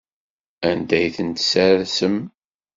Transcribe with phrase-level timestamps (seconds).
[0.69, 2.17] Anda ay ten-tessersem?